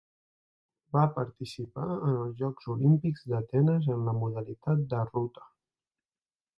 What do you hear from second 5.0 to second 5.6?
ruta.